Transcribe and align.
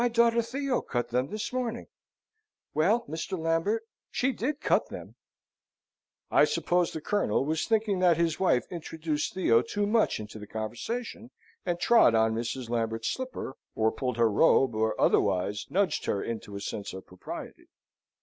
"My 0.01 0.07
daughter 0.07 0.41
Theo 0.41 0.81
cut 0.81 1.09
them 1.09 1.27
this 1.27 1.53
morning. 1.53 1.85
Well, 2.73 3.05
Mr. 3.05 3.37
Lambert? 3.37 3.83
She 4.09 4.31
did 4.31 4.59
cut 4.59 4.89
them!" 4.89 5.13
I 6.31 6.43
suppose 6.45 6.91
the 6.91 7.01
Colonel 7.01 7.45
was 7.45 7.67
thinking 7.67 7.99
that 7.99 8.17
his 8.17 8.39
wife 8.39 8.65
introduced 8.71 9.35
Theo 9.35 9.61
too 9.61 9.85
much 9.85 10.19
into 10.19 10.39
the 10.39 10.47
conversation, 10.47 11.29
and 11.67 11.79
trod 11.79 12.15
on 12.15 12.33
Mrs. 12.33 12.67
Lambert's 12.67 13.09
slipper, 13.13 13.55
or 13.75 13.91
pulled 13.91 14.17
her 14.17 14.31
robe, 14.31 14.73
or 14.73 14.99
otherwise 14.99 15.67
nudged 15.69 16.05
her 16.05 16.23
into 16.23 16.55
a 16.55 16.61
sense 16.61 16.93
of 16.93 17.05
propriety. 17.05 17.67